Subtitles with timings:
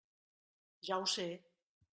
[0.89, 1.29] Ja ho sé!